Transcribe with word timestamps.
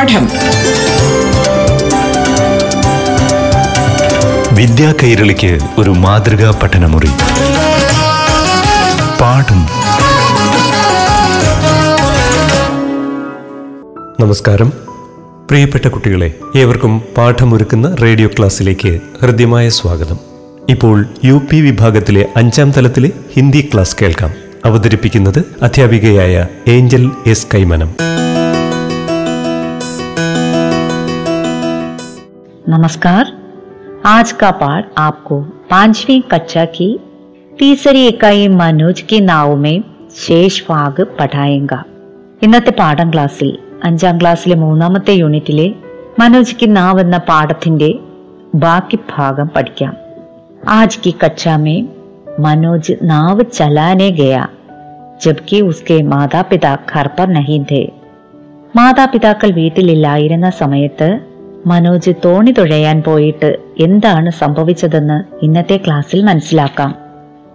പാഠം. 0.00 0.28
വിദ്യാ 4.54 4.94
കൈരളിക്ക് 5.02 5.58
ഒരു 5.78 5.90
മാതൃകാ 5.90 6.60
പഠനമുറി. 6.62 7.06
പാഠം. 9.20 9.66
നമസ്കാരം. 14.20 14.68
പ്രിയപ്പെട്ട 15.50 15.88
കുട്ടികളെ 15.88 16.34
ഏവർക്കും 16.56 17.02
പാഠമൊരുക്കുന്ന 17.16 17.96
റേഡിയോ 18.02 18.28
ക്ലാസ്സിലേക്ക് 18.28 19.00
ഹൃദ്യമായ 19.22 19.68
സ്വാഗതം. 19.68 20.18
ഇപ്പോൾ 20.68 21.06
യു 21.24 21.40
പി 21.50 21.56
വിഭാഗത്തിലെ 21.56 22.26
അഞ്ചാം 22.36 22.70
തലത്തിലെ 22.70 23.10
ഹിന്ദി 23.36 23.70
ക്ലാസ് 23.74 23.96
കേൾക്കാം. 24.02 24.30
അവതരിപ്പിക്കുന്നത് 24.64 25.44
അധ്യാപികയായ 25.62 26.46
ഏഞ്ചൽ 26.68 27.10
എസ് 27.26 27.46
കൈമനം. 27.54 28.09
नमस्कार 32.69 33.31
आज 34.05 34.31
का 34.31 34.49
पाठ 34.51 34.89
आपको 34.99 35.39
पांचवी 35.69 36.19
कक्षा 36.31 36.65
की 36.75 36.87
तीसरी 37.51 38.05
इकाई 38.07 38.47
मनोज 38.51 39.01
की 39.01 39.19
नाव 39.21 39.55
में 39.55 39.77
शेष 40.17 40.61
भाग 40.69 40.99
പഠായേങ്ക 41.19 41.73
ഇന്നത്തെ 42.41 42.71
പാഠം 42.79 43.09
ക്ലാസ്സിൽ 43.13 43.49
അഞ്ചാം 43.87 44.15
ക്ലാസ്സിലെ 44.21 44.55
മൂന്നാമത്തെ 44.63 45.13
യൂണിറ്റിലെ 45.15 45.67
മനോജ് 46.19 46.55
की 46.59 46.67
नाव 46.77 46.95
എന്ന 47.03 47.17
പാഠത്തിന്റെ 47.29 47.91
ബാക്കി 48.63 48.99
ഭാഗം 49.13 49.49
പഠിക്കാം 49.55 49.93
आज 50.75 50.91
की 50.95 51.11
कक्षा 51.21 51.55
में 51.57 51.79
मनोज 52.45 52.85
नाव 53.11 53.41
चलाने 53.57 54.09
गया 54.19 54.43
जबकि 55.23 55.57
उसके 55.69 55.97
माता 56.13 56.41
पिता 56.51 56.71
घर 56.93 57.07
पर 57.17 57.27
नहीं 57.37 57.61
थे 57.71 57.83
മാതാപിതാക്കൾ 58.73 59.49
വീട്ടിലില്ലായിരുന്ന 59.59 60.47
സമയത്ത് 60.61 61.07
മനോജ് 61.66 62.10
തോണി 62.24 62.50
തുഴയാൻ 62.50 63.02
പോയിട്ട് 63.02 63.56
എന്താണ് 63.80 64.30
സംഭവിച്ചതെന്ന് 64.30 65.44
ഇന്നത്തെ 65.44 65.76
ക്ലാസ്സിൽ 65.76 66.24
മനസ്സിലാക്കാം. 66.24 66.94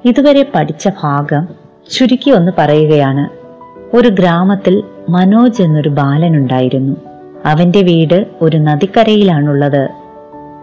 ഇതുവരെ 0.05 0.45
പഠിച്ച 0.55 0.89
ഭാഗം 1.03 1.47
ചുരുക്കി 1.91 2.31
ഒന്ന് 2.31 2.51
പറയുകയാണ്. 2.57 3.45
ഒരു 3.95 4.09
ഗ്രാമത്തിൽ 4.09 4.83
മനോജ് 5.09 5.61
എന്നൊരു 5.61 5.89
ബാലനുണ്ടായിരുന്നു. 5.89 6.95
അവന്റെ 7.45 7.81
വീട് 7.81 8.25
ഒരു 8.41 8.57
നദിക്കരയിലാണുള്ളത്. 8.57 9.89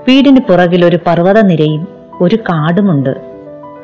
വീടിന് 0.09 0.41
പുറകിൽ 0.41 0.85
ഒരു 0.85 0.99
പർവതനിരയും 1.07 1.89
ഒരു 2.21 2.37
കാടുമുണ്ട്. 2.37 3.21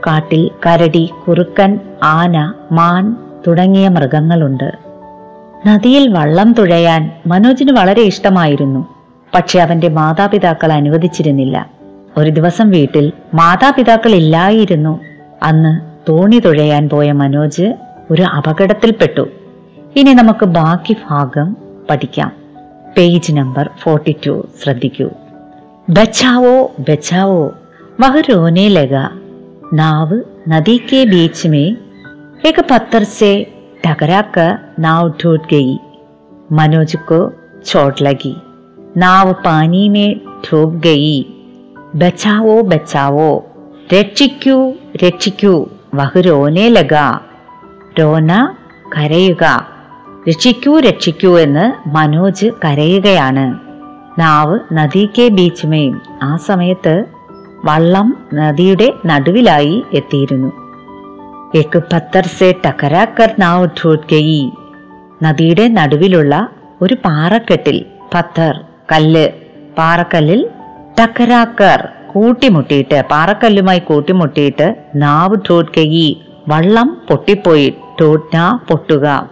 കാട്ടിൽ 0.07 0.51
കരടി 0.67 1.11
കുറുക്കൻ 1.29 1.81
ആന 2.03 2.53
മാൻ 2.73 3.17
തുടങ്ങിയ 3.47 3.89
മൃഗങ്ങളുണ്ട്. 3.89 4.73
നദിയിൽ 5.67 6.09
വള്ളം 6.09 6.53
തുഴയാൻ 6.53 7.11
മനോജിന് 7.27 7.73
വളരെ 7.73 8.03
ഇഷ്ടമായിരുന്നു. 8.03 8.98
പക്ഷെ 9.34 9.60
അവന്റെ 9.60 9.90
മാതാപിതാക്കൾ 9.90 10.72
അനുവദിച്ചിരുന്നില്ല 10.72 11.58
ഒരു 12.18 12.30
ദിവസം 12.30 12.68
വീട്ടിൽ 12.70 13.06
മാതാപിതാക്കൾ 13.34 14.14
ഇല്ലായിരുന്നു 14.16 14.94
അന്ന് 15.44 15.74
തോണി 16.10 16.40
തുഴയാൻ 16.40 16.90
പോയ 16.90 17.12
മനോജ് 17.12 17.68
ഒരു 18.12 18.24
അപകടത്തിൽപ്പെട്ടു 18.24 19.26
ഇനി 19.96 20.14
നമുക്ക് 20.14 20.46
ബാക്കി 20.52 20.96
ഭാഗം 21.08 21.50
പഠിക്കാം 21.90 22.32
പേജ് 22.98 23.32
നമ്പർ 23.32 23.70
ഫോർട്ടി 23.82 24.16
ടു 24.26 24.36
ശ്രദ്ധിക്കൂ 24.64 25.10
ബച്ചാവോ 25.88 26.56
ബച്ചാവോ 26.80 27.44
വഹ 28.00 28.16
रोने 28.30 28.68
लगा 28.70 29.04
नाव 29.74 30.10
नदी 30.48 30.78
के 30.88 31.06
बीच 31.06 31.46
में 31.46 31.68
एक 32.46 32.60
पत्थर 32.72 33.04
से 33.10 33.30
टकरा 33.84 34.22
कर 34.36 34.50
नाव 34.80 35.10
टूट 35.20 35.42
गई 35.52 35.74
मनोज 36.52 36.96
को 37.08 37.20
चोट 37.66 38.02
लगी 38.02 38.34
നാവ് 38.99 39.35
പാനീമേ 39.47 40.13
ഡോബ് 40.13 40.83
ഗയി 40.83 41.27
ബച്ചാവോ 41.95 42.61
ബച്ചാവോ. 42.61 43.45
രക്ഷിക്കൂ 43.95 44.73
രക്ഷിക്കൂ 45.05 45.69
വഹ് 45.95 46.19
രോനെ 46.19 46.69
ലഗ. 46.69 46.95
രോന 48.01 48.49
കരയുക. 48.97 49.67
രക്ഷിക്കൂ 50.29 50.81
രക്ഷിക്കൂ 50.81 51.39
എന്ന് 51.39 51.89
മനോജ് 51.89 52.47
കരയുകയാണ്. 52.65 53.47
നാവ് 54.21 54.59
നദിക്കെ 54.73 55.29
ബീച്ചുമേയും 55.29 56.01
ആ 56.23 56.37
സമയത്ത് 56.37 57.05
വള്ളം 57.65 58.27
നദിയുടെ 58.35 58.93
നടുവിലായി 59.07 59.83
എത്തിയിരുന്നു. 59.95 60.53
എക്ക് 61.55 61.83
പത്തർ 61.93 62.27
സെ 62.27 62.55
ടക്കരാക്കർ 62.67 63.31
നാവ് 63.39 63.69
ഠോഡ്കയി 63.85 64.53
നദിയുടെ 65.23 65.69
നടുവിലുള്ള 65.69 66.49
ഒരു 66.83 66.95
പാറക്കെട്ടിൽ 67.05 67.85
പത്തർ. 68.15 68.65
കല്ല്. 68.93 69.29
പാറക്കല്ലിൽ 69.79 70.49
ടക്കരാക്കർ 71.01 71.89
കൂട്ടിമുട്ടിയിട്ട് 72.07 73.03
പാറക്കല്ലുമായി 73.11 73.79
കൂട്ടിമുട്ടിയിട്ട് 73.79 74.75
നാവ് 74.95 75.37
ടോട്ടി 75.51 76.23
വള്ളം 76.49 77.01
പൊട്ടിപ്പോയി 77.11 77.75
ടോട്ട 78.01 78.37
പൊട്ടുക. 78.69 79.31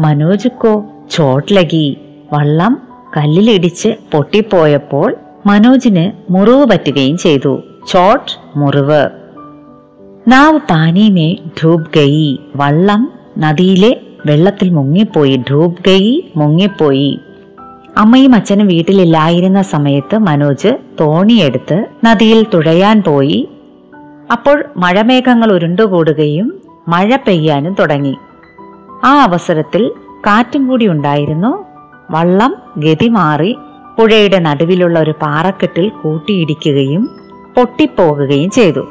മനോജുക്കോ 0.00 0.84
ചോട്ട്ലകി 1.10 1.96
വള്ളം 2.32 2.82
കല്ലിലിടിച്ച് 3.16 3.88
പൊട്ടിപ്പോയപ്പോൾ 4.12 5.16
മനോജിന് 5.46 6.32
മുറിവ് 6.32 6.66
പറ്റുകയും 6.66 7.16
ചെയ്തു. 7.16 7.62
ചോട്ട് 7.88 8.58
മുറിവ്. 8.58 9.08
നാവ് 10.28 10.60
പാനീമേ 10.70 11.34
ഡൂബ് 11.34 11.86
ഗയി 11.96 12.40
വള്ളം 12.56 13.12
നദിയിലെ 13.38 14.00
വെള്ളത്തിൽ 14.26 14.70
മുങ്ങിപ്പോയി 14.70 15.36
ഡൂബ് 15.50 15.84
ഗയി 15.86 16.32
മുങ്ങിപ്പോയി. 16.36 17.20
അമ്മയും 17.96 18.34
അച്ഛനും 18.34 18.66
വീട്ടിലില്ലായിരുന്ന 18.66 19.62
സമയത്ത് 19.62 20.18
മനോജ് 20.18 20.78
തോണിയെടുത്ത് 21.00 21.84
നദിയിൽ 22.04 22.46
തുഴയാൻ 22.54 23.02
പോയി. 23.02 23.48
അപ്പോൾ 24.32 24.64
മഴമേഘങ്ങൾ 24.76 25.52
ഉരുണ്ടുകൂടുകയും 25.52 26.62
മഴ 26.88 27.16
പെയ്യാനും 27.16 27.76
തുടങ്ങി. 27.78 28.16
ആ 29.04 29.22
അവസരത്തിൽ 29.22 29.92
കാറ്റും 30.26 30.68
കൂടി 30.68 30.86
ഉണ്ടായിരുന്നു. 30.88 31.64
വള്ളം 32.10 32.56
ഗതി 32.76 33.08
മാറി 33.08 33.56
പുഴയുടെ 33.98 34.38
നടുവിലുള്ള 34.38 34.98
ഒരു 34.98 35.14
പാറക്കെട്ടിൽ 35.22 35.88
കൂട്ടിയിടിക്കുകയും 35.88 37.10
പൊട്ടിപ്പോകുകയും 37.56 38.50
ചെയ്തു. 38.50 38.86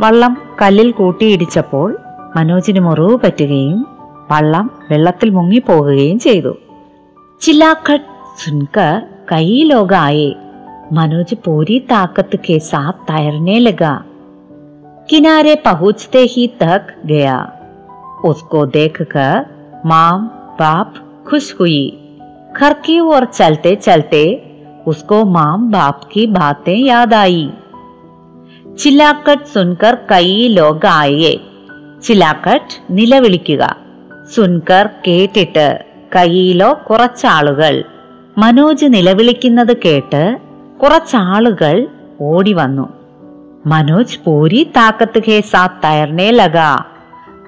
വള്ളം 0.00 0.36
കല്ലിൽ 0.62 0.90
കൂട്ടിയിടിച്ചപ്പോൾ 0.90 1.96
മനോജിന് 2.36 2.80
മുറിവ് 2.80 3.18
പറ്റുകയും 3.24 3.86
വള്ളം 4.30 4.70
വെള്ളത്തിൽ 4.90 5.30
മുങ്ങിപ്പോകുകയും 5.30 6.18
ചെയ്തു. 6.18 6.56
ചില്ലാക്കട്ട് 7.40 8.17
सुनकर 8.37 9.01
कई 9.29 9.63
लोग 9.63 9.93
आए 9.93 10.27
मनोज 10.93 11.33
पूरी 11.45 11.79
ताकत 11.89 12.31
के 12.45 12.59
साथ 12.63 13.03
तैरने 13.03 13.57
लगा 13.59 13.93
किनारे 15.09 15.55
पहुंचते 15.65 16.21
ही 16.29 16.47
तक 16.61 16.93
गया 17.05 17.37
उसको 18.25 18.65
देखकर 18.75 19.45
माँ 19.85 20.13
बाप 20.59 20.93
खुश 21.27 21.53
हुई 21.59 21.81
घर 22.57 22.73
की 22.85 22.99
ओर 22.99 23.25
चलते 23.33 23.75
चलते 23.77 24.23
उसको 24.87 25.23
माँ 25.31 25.51
बाप 25.69 26.09
की 26.13 26.25
बातें 26.33 26.77
याद 26.77 27.13
आई 27.15 27.43
ചില്ലാക്കട്ട് 28.77 29.49
സുൻകർ 29.53 29.95
കൈ 30.11 30.27
ലോക 30.57 30.85
ആയേ 31.01 31.33
ചില്ലാക്കട്ട് 32.05 32.77
നിലവിളിക്കുക 32.97 33.63
സുൻകർ 34.33 34.85
കേട്ടിട്ട് 35.05 35.67
കൈയിലോ 36.15 36.69
കുറച്ചാളുകൾ 36.87 37.75
മനോജ് 38.38 38.86
നിലവിളിക്കുന്നത് 38.88 39.76
കേട്ട് 39.84 40.38
കുറച്ചാളുകൾ 40.82 41.86
ഓടി 42.20 42.52
വന്നു. 42.52 42.88
മനോജ് 43.66 44.18
പൂരി 44.26 44.70
താക്കത്ത് 44.76 45.22
ഹേ 45.26 45.40
സാത്ത് 45.40 46.18
ലക 46.18 46.86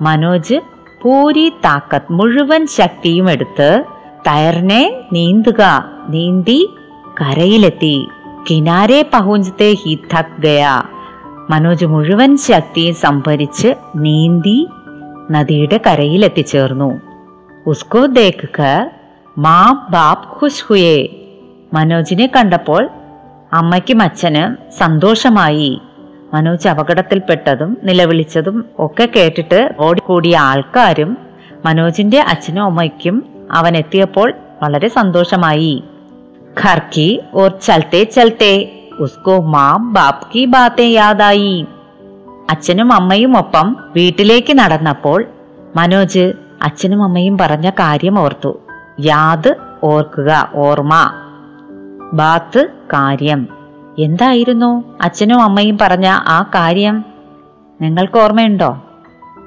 മനോജ് 0.01 0.55
പൂരി 1.03 1.53
താക്കത്ത് 1.65 2.13
മുഴുവൻ 2.13 2.67
ശക്തിയും 2.67 3.31
എടുത്ത് 3.31 3.85
തയർനെ 4.27 5.01
നീന്തുക. 5.13 5.85
നീന്തി 6.09 6.71
കരയിലെത്തി. 7.21 8.09
കിനാരെ 8.51 9.11
പഹുഞ്ചത്തെ 9.13 9.75
ഹി 9.85 9.99
തക് 10.15 10.43
ഗയ. 10.43 10.67
മനോജ് 11.51 11.85
മുഴുവൻ 11.85 12.37
ശക്തിയും 12.37 12.95
സംഭരിച്ച് 12.95 13.75
നീന്തി 13.97 14.69
നദിയുടെ 15.31 15.81
കരയിലെത്തിച്ചേർന്നു. 15.87 17.01
ഉസ്കോ 17.67 18.07
ദേഖ് 18.07 18.91
മാ 19.39 19.87
ബാപ് 19.91 20.43
ഖുഷ് 20.43 20.65
ഹുയേ 20.67 21.09
മനോജിനെ 21.73 22.31
കണ്ടപ്പോൾ 22.37 22.89
അമ്മയ്ക്കും 23.53 24.03
അച്ഛനും 24.03 24.57
സന്തോഷമായി. 24.79 25.81
മനോജ് 26.35 26.69
അപകടത്തിൽപ്പെട്ടതും 26.69 27.77
നിലവിളിച്ചതും 27.83 28.65
ഒക്കെ 28.79 29.09
കേട്ടിട്ട് 29.17 29.75
ഓടിക്കൂടിയ 29.79 30.39
ആൾക്കാരും 30.39 31.17
മനോജിന്റെ 31.65 32.21
അച്ഛനും 32.21 32.65
അമ്മയ്ക്കും 32.65 33.25
അവൻ 33.53 33.77
എത്തിയപ്പോൾ 33.77 34.33
വളരെ 34.63 34.89
സന്തോഷമായി. 34.89 35.85
ഖർക്കി 36.65 37.21
ഓർ 37.35 37.51
ചൽത്തെ 37.51 38.05
ചൽത്തെ 38.05 38.73
ഉസ്കോ 38.99 39.41
മാം 39.41 39.93
ബാപ് 39.93 40.33
കി 40.35 40.45
ബാത്തെ 40.45 40.83
യാദായി. 40.83 41.67
അച്ഛനും 42.51 42.93
അമ്മയും 42.93 43.39
ഒപ്പം 43.39 43.77
വീട്ടിലേക്ക് 43.97 44.59
നടന്നപ്പോൾ 44.59 45.25
മനോജ് 45.77 46.33
അച്ഛനും 46.63 47.03
അമ്മയും 47.03 47.39
പറഞ്ഞ 47.39 47.71
കാര്യം 47.71 48.19
ഓർത്തു. 48.19 48.61
യാദ് 49.05 49.55
ഓർക്കുക 49.83 50.51
ഓർമ്മ. 50.55 51.13
ബാത്ത് 52.13 52.69
കാര്യം. 52.93 53.49
എന്തായിരുന്നു 53.99 54.85
അച്ഛനും 55.03 55.43
അമ്മയും 55.43 55.79
പറഞ്ഞ 55.79 56.07
ആ 56.07 56.51
കാര്യം? 56.55 57.05
നിങ്ങൾക്ക് 57.81 58.19
ഓർമ്മയുണ്ടോ? 58.19 58.83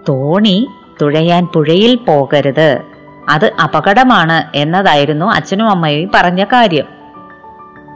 തോണി 0.10 0.68
തുഴയാൻ 1.02 1.46
പുഴയിൽ 1.46 1.96
പോകരുത്. 1.96 2.82
അത് 3.30 3.54
അപകടമാണ് 3.64 4.58
എന്നതായിരുന്നു 4.58 5.26
അച്ഛനും 5.26 5.70
അമ്മയും 5.70 6.10
പറഞ്ഞ 6.16 6.44
കാര്യം. 6.44 6.86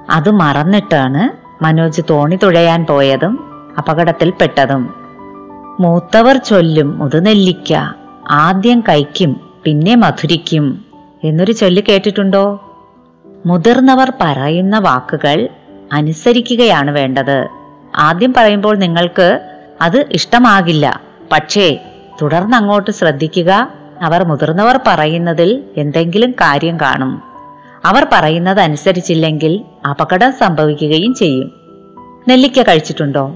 അത് 0.10 0.32
മറന്നിട്ടാണ് 0.32 1.48
മനോജ് 1.64 2.02
തോണി 2.10 2.36
തുഴയാൻ 2.36 2.86
പോയതും 2.86 3.44
അപകടത്തിൽപ്പെട്ടതും 3.78 4.94
മൂത്തവർ 5.80 6.38
ചൊല്ലും 6.38 7.00
മുതുനെല്ലിക്ക 7.00 7.74
ആദ്യം 8.32 8.84
കൈക്കും 8.90 9.40
പിന്നെ 9.64 9.96
മധുരിക്കും. 9.96 10.87
എന്നൊരു 11.24 11.52
ചൊല്ല് 11.52 11.82
കേട്ടിട്ടുണ്ടോ? 11.82 12.74
മുതിർന്നവർ 13.46 14.14
പറയുന്ന 14.22 14.80
വാക്കുകൾ 14.80 15.50
അനുസരിക്കുകയാണ് 15.94 16.92
വേണ്ടത്. 16.92 17.48
ആദ്യം 17.96 18.34
പറയുമ്പോൾ 18.38 18.78
നിങ്ങൾക്ക് 18.78 19.40
അത് 19.82 20.06
ഇഷ്ടമാകില്ല. 20.12 21.02
പക്ഷേ 21.32 21.80
തുടർന്ന് 22.22 22.58
അങ്ങോട്ട് 22.58 22.92
ശ്രദ്ധിക്കുക. 22.92 23.72
അവർ 24.02 24.24
മുതിർന്നവർ 24.24 24.80
പറയുന്നതിൽ 24.88 25.64
എന്തെങ്കിലും 25.78 26.32
കാര്യം 26.32 26.78
കാണും. 26.78 27.22
അവർ 27.86 28.08
പറയുന്നത് 28.14 28.60
അനുസരിച്ചില്ലെങ്കിൽ 28.60 29.62
അപകടം 29.90 30.34
സംഭവിക്കുകയും 30.34 31.14
ചെയ്യും. 31.14 31.52
നെല്ലിക്ക 32.28 32.62
കഴിച്ചിട്ടുണ്ടോ? 32.62 33.36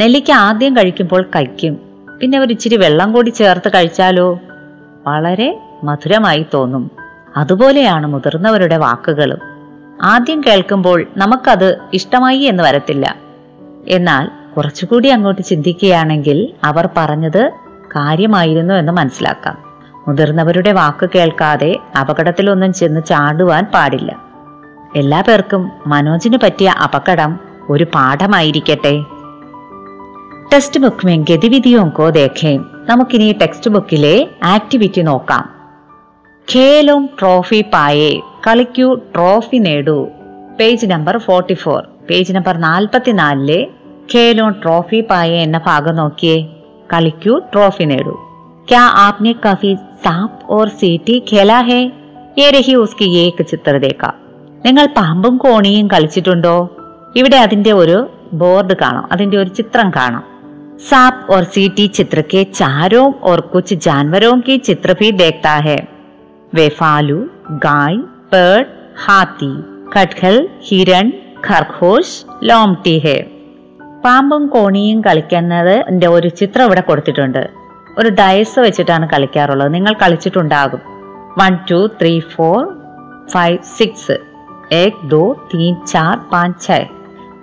നെല്ലിക്ക 0.00 0.30
ആദ്യം 0.30 0.76
കഴിക്കുമ്പോൾ 0.76 1.22
കഴിക്കും. 1.22 1.78
പിന്നെ 2.20 2.38
ഒരു 2.38 2.52
ഇച്ചിരി 2.52 2.76
വെള്ളം 2.76 3.12
കൂടി 3.12 3.30
ചേർത്ത് 3.30 3.68
കഴിച്ചാലോ? 3.68 4.40
വളരെ 5.06 5.60
മധുരമായി 5.84 6.46
തോന്നും. 6.54 7.01
അതുപോലെയാണ് 7.36 8.06
മുതിർന്നവരുടെ 8.06 8.76
വാക്കുകളും. 8.76 9.38
ആദ്യം 10.02 10.40
കേൾക്കുമ്പോൾ 10.46 11.06
നമുക്കത് 11.16 11.78
ഇഷ്ടമായി 11.92 12.38
എന്ന് 12.38 12.62
വരത്തില്ല. 12.62 13.16
എന്നാൽ 13.88 14.28
കുറച്ചുകൂടി 14.56 15.08
അങ്ങോട്ട് 15.08 15.42
ചിന്തിക്കുകയാണെങ്കിൽ 15.42 16.48
അവർ 16.64 16.88
പറഞ്ഞത് 16.96 17.50
കാര്യമായിരുന്നു 17.96 18.74
എന്ന് 18.74 18.92
മനസ്സിലാക്കാം. 18.92 19.58
മുതിർന്നവരുടെ 20.08 20.72
വാക്ക് 20.72 21.10
കേൾക്കാതെ 21.14 21.78
അപകടത്തിലൊന്നും 22.00 22.72
ചെന്ന് 22.72 23.00
ചാടുവാൻ 23.08 23.64
പാടില്ല. 23.74 24.22
എല്ലാ 24.96 25.20
പേർക്കും 25.20 25.70
മനോജിന് 25.86 26.38
പറ്റിയ 26.42 26.74
അപകടം 26.84 27.38
ഒരു 27.70 27.86
പാഠമായിരിക്കട്ടെ. 27.94 29.04
ടെക്സ്റ്റ് 30.52 30.80
ബുക്ക് 30.80 31.06
ഗതിവിധിയും 31.06 31.88
കോ 31.88 32.10
ദേഖേം 32.10 32.70
നമുക്കിനി 32.88 33.32
ടെക്സ്റ്റ് 33.32 33.70
ബുക്കിലെ 33.70 34.28
ആക്ടിവിറ്റി 34.44 35.00
നോക്കാം. 35.00 35.61
ഖേലും 36.47 37.01
ട്രോഫി 37.19 37.61
പായേ 37.73 38.11
കളിക്കൂ 38.45 38.87
ട്രോഫി 39.13 39.57
നേടൂ 39.59 39.97
page 40.59 40.85
number 40.85 41.15
forty 41.19 41.55
four 41.55 41.81
page 42.09 42.35
number 42.37 42.55
നാൽപ്പത്തിനാലിലെ 42.59 43.59
ഖേലും 44.13 44.51
trophy 44.63 45.01
പായേ 45.09 45.39
എന്ന 45.47 45.57
ഭാഗം 45.65 45.97
നോക്കിയേ 46.01 46.37
കളിക്കൂ 46.89 47.35
ട്രോഫി 47.53 47.87
നേടൂ 47.91 48.15
क्या 48.67 48.81
आपने 48.99 49.31
काफी 49.43 49.69
सांप 49.99 50.31
और 50.49 50.69
सीटी 50.71 51.19
खेला 51.27 51.57
है 51.67 51.77
ये 52.37 52.47
रही 52.51 52.73
उसकी 52.75 53.05
एक 53.19 53.37
ചിത്ര 53.51 53.73
ദേക്ക 53.85 54.05
നിങ്ങൾ 54.65 54.85
പാമ്പും 54.97 55.35
കോണിയും 55.43 55.85
കളിച്ചിട്ടുണ്ടോ 55.93 56.55
ഇവിടെ 57.19 57.37
അതിന്റെ 57.37 57.71
ഒരു 57.81 57.97
ബോർഡ് 58.41 58.75
കാണാം 58.81 59.05
അതിന്റെ 59.15 59.37
ഒരു 59.43 59.51
ചിത്രം 59.59 59.89
കാണാം 59.97 60.25
सांप 60.81 61.15
और 61.29 61.43
सीटी 61.45 61.85
चित्र 61.89 62.21
के 62.31 62.43
चारों 62.51 63.05
और 63.23 63.41
कुछ 63.53 63.73
जानवरों 63.85 64.35
की 64.41 64.57
चित्र 64.59 64.93
भी 64.93 65.07
देखता 65.13 65.53
है 65.67 65.77
वे 66.53 66.69
फालू 66.69 67.19
गाय 67.57 67.95
पेड़ 68.33 68.65
हाथी 69.05 69.53
खटखल 69.93 70.47
हिरण 70.61 71.11
खरगोश 71.45 72.25
ലോംടി 72.43 72.99
ഹേ 72.99 73.17
പാമ്പും 74.03 74.47
കോണിയും 74.47 75.01
കളിക്കുന്നതിന്റെ 75.01 76.07
ഒരു 76.07 76.27
ചിത്രം 76.29 76.65
ഇവിടെ 76.65 76.81
കൊടുത്തിട്ടുണ്ട് 76.81 77.49
ഒരു 77.97 78.09
ഡയസ് 78.09 78.59
വെച്ചിട്ടാണ് 78.59 79.09
കളിക്കാറുള്ളത് 79.09 79.73
നിങ്ങൾ 79.73 79.93
കളിച്ചിട്ടുണ്ടാകും 79.93 80.81
one 81.39 81.57
two 81.71 81.89
three 82.01 82.19
four 82.19 82.59
five 83.31 83.57
six 83.77 84.17
ഏക് 84.73 85.09
ദോ 85.09 85.35
തീൻ 85.53 85.75
ചാർ 85.87 86.17
പാഞ്ച് 86.33 86.59
ഛ 86.65 86.71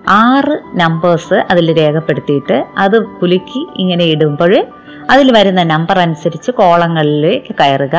ആറ് 0.08 0.78
നമ്പേഴ്സ് 0.78 1.34
അതിൽ 1.50 1.78
രേഖപ്പെടുത്തിയിട്ട് 1.78 2.64
അത് 2.78 3.02
കുലുക്കി 3.02 3.66
ഇങ്ങനെ 3.76 4.04
ഇടുമ്പോൾ 4.04 4.66
അതിൽ 5.10 5.32
വരുന്ന 5.32 5.62
നമ്പർ 5.62 5.98
അനുസരിച്ച് 5.98 6.50
കോളങ്ങളിലേക്ക് 6.50 7.54
കയറുക 7.54 7.96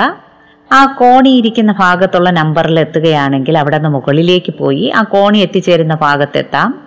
ആ 0.73 0.85
കോണി 0.85 1.29
ഇരിക്കുന്ന 1.29 1.75
ഭാഗത്തുള്ള 1.79 2.31
നമ്പറിൽ 2.31 2.81
എത്തുകയാണെങ്കിൽ 2.81 3.59
അവിടെ 3.59 3.77
നിന്ന് 3.77 3.89
മുകളിലേക്ക് 3.89 4.55
പോയി 4.55 4.93
ആ 4.97 5.03
കോണി 5.03 5.39
എത്തിച്ചേരുന്ന 5.39 5.95
ഭാഗത്തെത്താം. 5.95 6.81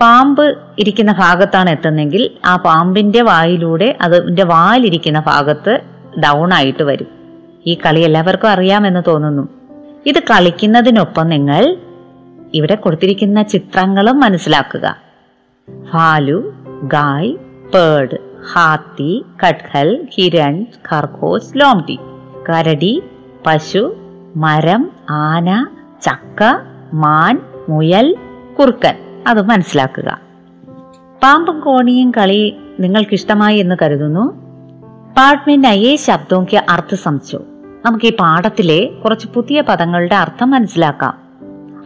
പാമ്പ് 0.00 0.58
ഇരിക്കുന്ന 0.78 1.12
ഭാഗത്താണ് 1.12 1.70
എത്തുന്നെങ്കിൽ 1.70 2.30
ആ 2.46 2.56
പാമ്പിന്റെ 2.56 3.22
വായിലൂടെ 3.22 3.98
അതിന്റെ 4.00 4.44
വാലിരിക്കുന്ന 4.44 5.20
ഭാഗത്ത് 5.20 5.80
ഡൗൺ 6.24 6.54
ആയിട്ട് 6.54 6.82
വരും. 6.82 7.06
ഈ 7.66 7.74
കളി 7.74 8.00
എല്ലാവർക്കും 8.00 8.48
അറിയാമെന്ന് 8.48 9.02
തോന്നുന്നു. 9.06 9.48
ഇത് 10.06 10.18
കളിക്കുന്നതിനൊപ്പം 10.18 11.28
നിങ്ങൾ 11.28 11.76
ഇവിടെ 12.54 12.74
കൊടുത്തിരിക്കുന്ന 12.74 13.42
ചിത്രങ്ങളും 13.42 14.20
മനസ്സിലാക്കുക. 14.20 14.96
ഫാലു 15.92 16.52
ഗായ് 16.82 17.32
പേർഡ് 17.74 18.18
ഹാത്തി 18.52 19.24
കട്ഹൽ 19.46 20.08
ഹിരൺ 20.14 20.66
ഖർഗോസ് 20.92 21.58
ലോംടി 21.58 21.98
കരടി 22.50 23.02
പശു 23.46 23.96
മരം 24.36 24.90
ആന 25.10 25.66
ചക്ക 26.02 26.42
മാൻ 26.94 27.40
മുയൽ 27.68 28.16
കുറുക്കൻ. 28.58 28.94
അത് 29.26 29.42
മനസ്സിലാക്കുക. 29.42 30.20
പാമ്പും 31.22 31.60
കോണിയും 31.60 32.10
കളി 32.10 32.56
നിങ്ങൾക്കിഷ്ടമായി 32.80 33.58
എന്ന് 33.58 33.74
കരുതുന്നു. 33.82 34.32
പാഠ്മേ 35.16 35.56
നയേ 35.56 35.96
ശബ്ദോക്ക് 35.96 36.64
അർത്ഥ 36.68 36.94
സംശു 36.94 37.36
നമുക്ക് 37.86 38.04
ഈ 38.04 38.16
പാഠത്തിലെ 38.16 38.86
കുറച്ച് 39.04 39.28
പുതിയ 39.28 39.60
പദങ്ങളുടെ 39.60 40.14
അർത്ഥം 40.14 40.50
മനസ്സിലാക്കാം. 40.50 41.18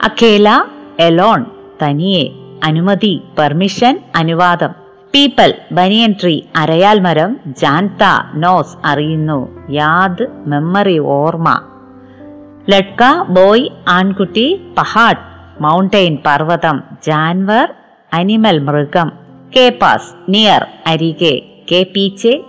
അഖേല 0.05 0.65
എലോൺ 0.99 1.45
തനിയെ 1.83 2.29
അനുമതി 2.65 3.21
പെർമിഷൻ 3.39 4.01
അനുവാദം. 4.17 4.69
പീപ്പൽ 5.15 5.55
ബനിയൻ 5.73 6.15
ട്രീ 6.23 6.41
അരയാൽ 6.57 7.01
മരം 7.01 7.37
ജാൻത 7.47 8.03
നോസ് 8.35 8.77
അറിയുന്നു. 8.85 9.58
യാദ് 9.71 10.27
മെമ്മറി 10.47 10.99
ഓർമ്മ. 10.99 11.61
ലഡ്ക 12.71 13.23
ബോയ് 13.29 13.69
ആൺകുട്ടി 13.89 14.61
പഹാഡ് 14.79 15.17
മൗണ്ടെയിൻ 15.61 16.19
പർവതം 16.27 16.83
ജാൻവർ 17.07 17.75
അനിമൽ 18.13 18.59
മൃഗം. 18.59 19.13
കെ 19.57 19.79
പാസ് 19.83 20.15
നിയർ 20.29 20.67
അരികെ. 20.87 21.65
കെ 21.73 21.87
പീച്ചെ 21.97 22.45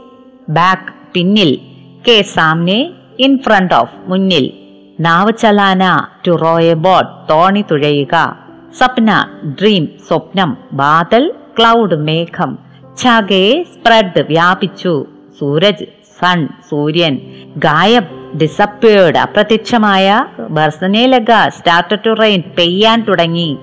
ബാക്ക് 0.50 1.13
പിന്നിൽ. 1.13 1.60
കെ 2.08 2.22
സാംനെ 2.22 2.91
ഇൻ 3.20 3.38
ഫ്രണ്ട് 3.38 3.74
ഓഫ് 3.74 3.94
മുന്നിൽ. 4.05 4.51
നാവ് 5.00 5.32
ചലാന 5.38 6.08
ടു 6.27 6.32
റോയ 6.32 6.74
ബോട്ട് 6.74 7.34
തോണി 7.34 7.65
തുഴയുക. 7.72 8.38
സപ്ന 8.77 9.27
ഡ്രീം 9.62 9.88
സ്വപ്നം 10.08 10.58
ബാദൽ 10.72 11.34
ക്ലൗഡ് 11.60 11.96
മേഘം. 11.96 12.60
ഛാഗയെ 12.98 13.63
സ്പ്രെഡ് 13.63 14.22
വ്യാപിച്ചു. 14.22 15.05
സൂരജ് 15.39 15.99
സൺ 16.22 16.48
സൂര്യൻ 16.70 17.20
ഗായബ് 17.58 18.38
ഡിസപ്പിയേർഡ് 18.38 19.18
അപ്രത്യക്ഷമായ 19.18 20.26
ബർസനേലഗ 20.50 21.32
സ്റ്റാർട്ട് 21.48 22.06
ടു 22.06 22.10
റെയിൻ 22.22 22.44
പെയ്യാൻ 22.58 23.06
തുടങ്ങി. 23.08 23.58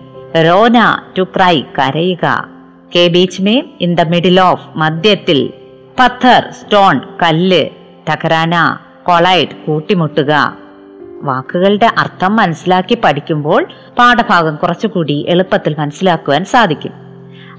റോന 0.45 0.79
ടു 1.19 1.23
ക്രൈ 1.23 1.61
കരയുക. 1.61 2.49
കെ 2.97 3.09
ബീച്ച് 3.09 3.43
മേ 3.43 3.63
ഇൻ 3.81 3.95
ദ 3.95 4.01
മിഡിൽ 4.01 4.41
ഓഫ് 4.41 4.69
മധ്യത്തിൽ. 4.77 5.51
പത്ഥർ 6.01 6.51
സ്റ്റോൺ 6.51 7.01
കല്ല്. 7.23 7.69
ടകരാന 8.09 8.79
കൊളൈഡ് 9.03 9.55
കൂട്ടിമുട്ടുക. 9.67 10.57
വാക്കുകളുടെ 11.23 11.91
അർത്ഥം 11.99 12.37
മനസ്സിലാക്കി 12.37 12.99
പഠിക്കുമ്പോൾ 13.05 13.67
പാഠഭാഗം 13.99 14.57
കുറച്ചുകൂടി 14.57 15.27
എളുപ്പത്തിൽ 15.29 15.77
മനസ്സിലാക്കുവാൻ 15.79 16.45
സാധിക്കും. 16.45 16.93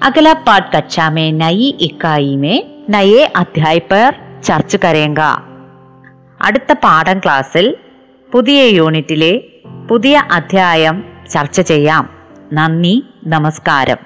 അഗല 0.04 0.34
പാഠ് 0.34 0.78
കക്ഷാമേ 0.78 1.32
നയി 1.32 1.76
ഇക്കായിമേ 1.82 2.64
നയേ 2.90 3.32
അധ്യായ 3.36 3.78
पर 3.78 4.27
ചർച്ച 4.44 4.76
കരയുക 4.76 5.44
അടുത്ത 6.42 6.74
പാഠം 6.74 7.20
ക്ലാസ്സിൽ 7.20 7.76
പുതിയ 8.34 8.64
യൂണിറ്റിലെ 8.64 9.42
പുതിയ 9.90 10.24
അധ്യായം 10.32 11.04
ചർച്ച 11.34 11.62
ചെയ്യാം. 11.62 12.10
നന്ദി 12.54 13.04
നമസ്കാരം. 13.28 13.98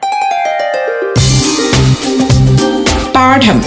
പാഠം. 3.16 3.64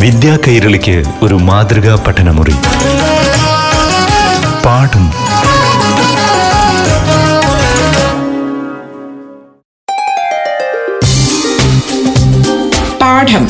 വിദ്യാ 0.00 0.38
കൈരളിക്ക് 0.48 1.04
ഒരു 1.22 1.34
മാതൃകാ 1.34 2.04
പഠനമുറി. 2.06 2.54
പാഠം 4.64 5.21
പാഠം. 13.22 13.48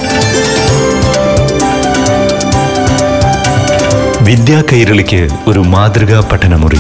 വിദ്യാ 4.24 4.62
കൈരളിക്ക് 4.72 5.28
ഒരു 5.46 5.58
മാതൃകാ 5.60 6.28
പഠനമുറി. 6.32 6.78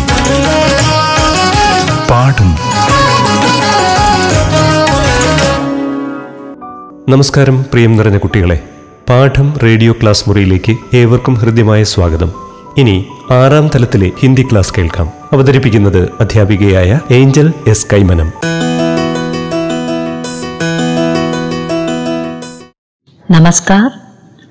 പാഠം. 2.10 2.50
നമസ്കാരം 7.08 7.62
പ്രിയം 7.62 7.96
നിറഞ്ഞ 7.96 8.18
കുട്ടികളെ. 8.18 8.60
പാഠം 9.08 9.58
റേഡിയോ 9.62 9.92
ക്ലാസ് 9.92 10.24
മുറിയിലേക്ക് 10.28 10.76
ഏവർക്കും 10.94 11.34
ഹൃദ്യമായ 11.34 11.84
സ്വാഗതം. 11.84 12.32
ഇനി 12.78 13.06
ആറാം 13.30 13.68
തലത്തിലെ 13.68 14.10
ഹിന്ദി 14.20 14.42
ക്ലാസ് 14.42 14.74
കേൾക്കാം. 14.78 15.08
അവതരിപ്പിക്കുന്നത് 15.32 16.08
അധ്യാപികയായ 16.20 17.00
ഏഞ്ചൽ 17.10 17.52
എസ് 17.66 17.86
കൈമനം. 17.92 18.32
नमस्कार 23.31 23.89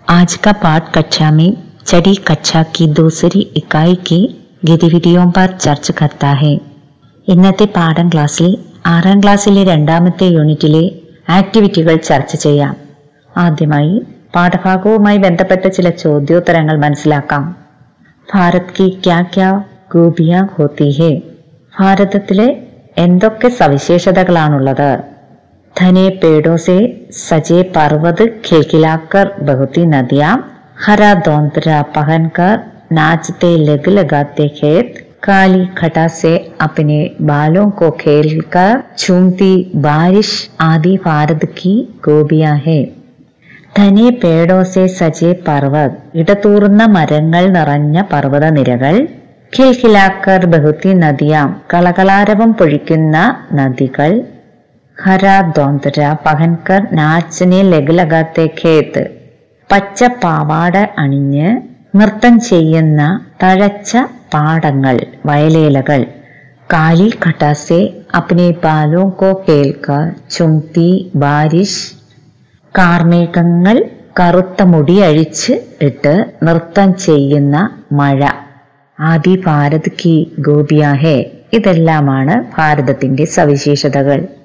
आज 0.09 0.35
का 0.37 0.52
पाठ 0.54 0.92
कक्षा 0.95 1.30
में 1.30 1.52
छठी 1.87 2.14
कक्षा 2.23 2.62
की 2.76 2.87
दूसरी 2.95 3.40
इकाई 3.56 3.95
की 4.06 4.18
ഗതിവിധിയും 4.64 5.30
पर 5.30 5.56
ചർച്ച 5.59 5.92
करता 5.92 6.30
है 6.40 6.50
ഇന്നത്തെ 7.28 7.66
പാഠം 7.76 8.09
ക്ലാസ്സിൽ 8.11 8.49
ആറാം 8.87 9.18
ക്ലാസ്സിലെ 9.23 9.62
രണ്ടാമത്തെ 9.64 10.26
യൂണിറ്റിലെ 10.28 10.85
ആക്ടിവിറ്റികൾ 11.30 11.97
ചർച്ച 12.02 12.33
ചെയ്യാം 12.37 12.75
ആദ്യമായി 13.37 13.95
പാഠഭാഗവുമായി 14.35 15.18
ബന്ധപ്പെട്ട 15.18 15.66
ചില 15.68 15.90
ചോദ്യോത്തരങ്ങൾ 15.97 16.78
മനസ്സിലാക്കാം 16.78 17.45
ഭാരത് 18.28 18.73
കി 18.78 18.88
ക്യാ 19.04 19.18
ക്യാ 19.35 19.50
ഗൂബിയ 19.95 20.47
ഹോത്തി 20.54 20.90
ഹേ 20.99 21.12
ഭാരതത്തിലെ 21.73 22.49
എന്തൊക്കെ 22.99 23.50
സവിശേഷതകളാണുള്ളത് 23.56 24.90
घने 25.80 26.09
पेड़ों 26.21 26.56
से 26.59 26.76
सजे 27.14 27.62
पर्वत 27.73 28.21
खिलखिलाकर 28.45 29.33
बहती 29.42 29.85
नदियां 29.88 30.37
हरा 30.87 31.12
दौंतरा 31.26 31.80
पहनकर 31.97 32.54
नाचते 32.92 33.50
लग 33.61 33.88
लगाते 33.90 34.49
खेत 34.56 35.02
काली 35.25 35.64
खटा 35.78 36.06
से 36.16 36.33
अपने 36.61 36.99
बालों 37.28 37.68
को 37.78 37.90
खेलकर 38.00 38.83
झूमती 38.99 39.54
बारिश 39.83 40.30
आदि 40.64 40.97
भारत 41.06 41.45
की 41.59 41.75
गोबियां 42.04 42.59
है 42.66 42.78
ധനെ 43.78 44.09
പേടോസെ 44.21 44.83
സജെ 44.99 45.30
പർവത് 45.47 45.97
ഇടതൂർന്ന 46.21 46.83
മരങ്ങൾ 46.92 47.42
നിറഞ്ഞ 47.56 48.02
പർവ്വതനിരകൾ 48.12 48.95
ഖിൽഖിലാക്കർ 49.52 50.42
ബഹുത്തി 50.52 50.92
നദിയാം 51.02 51.50
കളകളാരവം 51.73 52.50
പൊഴിക്കുന്ന 52.61 53.16
നദികൾ 53.59 54.11
ഹരാ 55.03 55.53
ദോന്തര 55.58 56.15
പഹൻകർ 56.25 56.88
നാച്ചിനെ 56.91 57.62
ലഘുലകത്തെ 57.63 58.50
ഖേത്ത് 58.60 59.03
പച്ച 59.72 60.03
പാവാട 60.24 60.77
അണിഞ്ഞ് 60.98 61.50
നൃത്തം 61.98 62.39
ചെയ്യുന്ന 62.39 63.01
തഴച്ച 63.43 63.91
പാടങ്ങൾ 64.34 64.96
വയലേലകൾ. 65.25 66.01
കാലി 66.74 67.12
ഖട്ടാസെ 67.25 67.79
അപ്നെ 68.17 68.51
പാലോ 68.51 69.10
കോ 69.22 69.43
കേൾക്കർ 69.50 70.03
ചുംതി 70.31 71.12
ബാരിഷ്. 71.15 71.81
കാർമേഘങ്ങൾ 72.77 73.77
കറുത്ത 74.20 74.62
മുടി 74.63 74.98
അഴിച്ച് 75.00 75.53
ഇട്ട് 75.81 76.13
നൃത്തം 76.43 76.96
ചെയ്യുന്ന 76.98 77.55
മഴ. 77.91 78.22
ആദി 79.00 79.43
ഭാരത് 79.46 79.91
കി 79.91 80.15
ഗോപിയാഹേ 80.39 81.17
ഇതെല്ലാമാണ് 81.53 82.43
ഭാരതത്തിന്റെ 82.58 83.25
സവിശേഷതകൾ. 83.25 84.40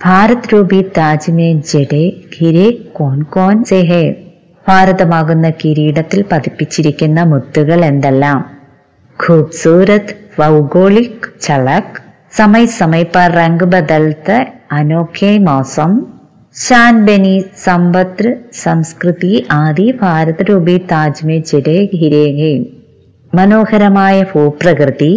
ഭാരത് 0.00 0.48
രൂപി 0.52 0.78
താജ്മേ 0.96 1.48
ജഡേ 1.70 2.04
ഗിരേ 2.34 2.66
കോൻ 2.92 3.22
കോൺ 3.34 3.64
സെഹേ 3.64 4.04
ഭാരതമാകുന്ന 4.66 5.50
കിരീടത്തിൽ 5.50 6.24
പതിപ്പിച്ചിരിക്കുന്ന 6.32 7.22
മുത്തുകൾ 7.22 7.84
എന്തെല്ലാം? 7.84 8.40
ഖൂബ്സൂരത് 9.18 10.12
ഭൗഗോളിക് 10.38 11.28
ചളക് 11.40 11.98
സമയ 12.32 12.64
സമയ 12.78 13.02
പർ 13.14 13.30
രംഗ് 13.32 13.64
ബദൽത്ത് 13.64 14.38
അനോഖേ 14.72 15.38
മോസം 15.38 15.92
ഷാൻ 16.56 17.06
ബനി 17.06 17.34
സമ്പത്ത് 17.64 18.28
സംസ്കൃതി 18.64 19.32
ആദി 19.52 19.94
ഭാരത് 20.02 20.42
രൂപി 20.50 20.76
താജ്മേ 20.92 21.38
ചിരെ 21.50 21.78
ഹിരേഖേ 21.92 22.52
മനോഹരമായ 23.32 24.22
ഭൂപ്രകൃതി 24.32 25.12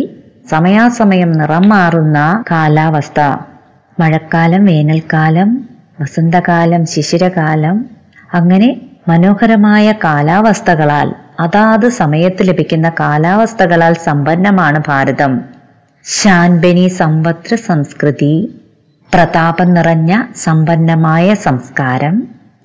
സമയാസമയം 0.49 1.31
നിറം 1.31 1.69
മാറുന്ന 1.69 2.19
കാലാവസ്ഥ. 2.51 3.19
മഴക്കാലം 3.99 4.65
വേനൽക്കാലം 4.65 5.67
വസന്തകാലം 6.01 6.85
ശിശിരകാലം 6.85 7.77
അങ്ങനെ 8.33 8.81
മനോഹരമായ 9.07 9.91
കാലാവസ്ഥകളാൽ 10.03 11.13
അതാത് 11.39 11.89
സമയത്ത് 11.89 12.47
ലഭിക്കുന്ന 12.47 12.89
കാലാവസ്ഥകളാൽ 12.99 13.93
സമ്പന്നമാണ് 13.93 14.79
ഭാരതം. 14.87 15.33
ശാൻബനി 16.05 16.87
സമ്പത്ര 16.87 17.55
സംസ്കൃതി 17.55 18.33
പ്രതാപം 19.13 19.73
നിറഞ്ഞ 19.73 20.23
സമ്പന്നമായ 20.43 21.33
സംസ്കാരം 21.33 22.15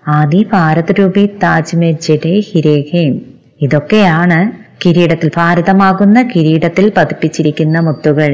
ആദി 0.08 0.46
ഭാരതരൂപി 0.52 1.26
താജ്മേജയുടെ 1.42 2.40
ഹിരേഖയും 2.48 3.16
ഇതൊക്കെയാണ് 3.60 4.38
കിരീടത്തിൽ 4.84 5.30
ഭാരതമാകുന്ന 5.36 6.22
കിരീടത്തിൽ 6.22 6.92
പതിപ്പിച്ചിരിക്കുന്ന 6.96 7.78
മുത്തുകൾ. 7.80 8.32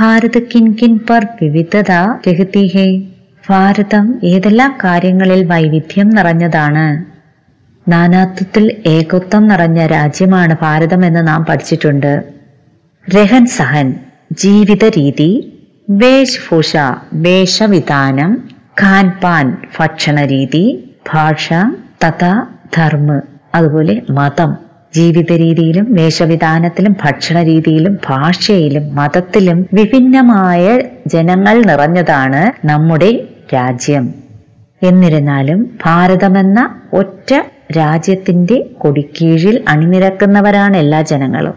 ഭാരത് 0.00 0.42
കിൻ 0.42 0.72
കിൻ 0.72 0.98
പർ 1.10 1.26
വിവിധത 1.42 1.90
രഹത്തി 2.28 2.72
ഹേ 2.74 3.02
ഭാരതം 3.48 4.20
ഏതെല്ലാം 4.24 4.78
കാര്യങ്ങളിൽ 4.84 5.44
വൈവിധ്യം 5.44 6.10
നിറഞ്ഞതാണ്? 6.10 7.04
നാനാത്വത്തിൽ 7.90 8.82
ഏകത്വം 8.86 9.48
നിറഞ്ഞ 9.48 9.86
രാജ്യമാണ് 9.86 10.56
ഭാരതം 10.62 11.06
എന്ന് 11.06 11.28
നാം 11.28 11.44
പഠിച്ചിട്ടുണ്ട്. 11.44 12.22
രഹൻ 13.16 13.46
സഹൻ 13.46 13.94
ജീവിത 14.32 14.84
രീതി 14.84 15.60
വേഷഭൂഷ 15.90 16.76
വേഷവിധാനം 17.12 18.48
ഖാൻ 18.82 19.12
പാൻ 19.24 19.56
ഭക്ഷണ 19.78 20.26
രീതി 20.26 20.90
ഭാഷ 21.14 21.52
തഥ 22.04 22.22
ധർമ്മ 22.76 23.20
അതുപോലെ 23.54 24.02
മതം. 24.10 24.63
ജീവിത 24.94 25.32
രീതിയിലും 25.32 25.86
വേഷവിധാനത്തിലും 25.90 26.96
ഭക്ഷണ 27.04 27.42
രീതിയിലും 27.42 27.98
ഭാഷയിലും 28.06 28.94
മതത്തിലും 28.94 29.68
വിഭിന്നമായ 29.72 30.80
ജനങ്ങൾ 31.06 31.62
നിറഞ്ഞതാണ് 31.62 32.66
നമ്മുടെ 32.66 33.24
രാജ്യം. 33.54 34.14
എന്നിരുന്നാലും 34.82 35.78
ഭാരതമെന്ന 35.84 36.74
ഒറ്റ 36.92 37.42
രാജ്യത്തിന്റെ 37.78 38.66
കൊടിക്കീഴിൽ 38.78 39.64
അണിനിരക്കുന്നവരാണ് 39.68 40.76
എല്ലാ 40.76 41.02
ജനങ്ങളും. 41.02 41.54